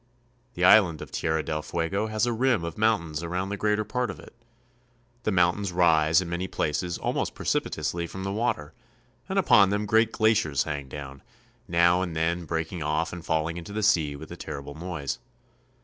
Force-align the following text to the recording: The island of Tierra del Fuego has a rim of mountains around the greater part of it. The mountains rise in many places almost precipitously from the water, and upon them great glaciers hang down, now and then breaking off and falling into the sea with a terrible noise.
The 0.55 0.65
island 0.65 0.99
of 1.03 1.11
Tierra 1.11 1.43
del 1.43 1.61
Fuego 1.61 2.07
has 2.07 2.25
a 2.25 2.33
rim 2.33 2.63
of 2.63 2.75
mountains 2.75 3.21
around 3.21 3.49
the 3.49 3.55
greater 3.55 3.83
part 3.83 4.09
of 4.09 4.19
it. 4.19 4.33
The 5.25 5.31
mountains 5.31 5.71
rise 5.71 6.21
in 6.21 6.27
many 6.27 6.47
places 6.47 6.97
almost 6.97 7.35
precipitously 7.35 8.07
from 8.07 8.23
the 8.23 8.31
water, 8.31 8.73
and 9.29 9.37
upon 9.37 9.69
them 9.69 9.85
great 9.85 10.11
glaciers 10.11 10.63
hang 10.63 10.87
down, 10.87 11.21
now 11.67 12.01
and 12.01 12.15
then 12.15 12.45
breaking 12.45 12.81
off 12.81 13.13
and 13.13 13.23
falling 13.23 13.57
into 13.57 13.73
the 13.73 13.83
sea 13.83 14.15
with 14.15 14.31
a 14.31 14.35
terrible 14.35 14.73
noise. 14.73 15.19